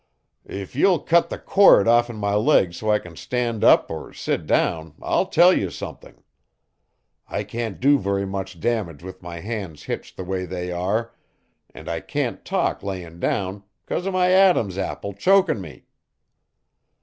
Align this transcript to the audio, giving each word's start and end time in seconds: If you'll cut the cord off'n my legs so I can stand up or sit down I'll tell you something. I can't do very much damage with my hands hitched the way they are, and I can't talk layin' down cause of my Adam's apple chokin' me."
If 0.49 0.75
you'll 0.75 0.97
cut 1.01 1.29
the 1.29 1.37
cord 1.37 1.87
off'n 1.87 2.15
my 2.15 2.33
legs 2.33 2.77
so 2.77 2.89
I 2.91 2.97
can 2.97 3.15
stand 3.15 3.63
up 3.63 3.91
or 3.91 4.11
sit 4.13 4.47
down 4.47 4.95
I'll 4.99 5.27
tell 5.27 5.53
you 5.55 5.69
something. 5.69 6.23
I 7.27 7.43
can't 7.43 7.79
do 7.79 7.99
very 7.99 8.25
much 8.25 8.59
damage 8.59 9.03
with 9.03 9.21
my 9.21 9.41
hands 9.41 9.83
hitched 9.83 10.17
the 10.17 10.23
way 10.23 10.45
they 10.47 10.71
are, 10.71 11.13
and 11.71 11.87
I 11.87 11.99
can't 11.99 12.43
talk 12.43 12.81
layin' 12.81 13.19
down 13.19 13.61
cause 13.85 14.07
of 14.07 14.13
my 14.13 14.31
Adam's 14.31 14.75
apple 14.75 15.13
chokin' 15.13 15.61
me." 15.61 15.85